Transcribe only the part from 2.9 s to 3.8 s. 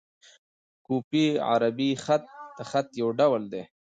یو ډول دﺉ.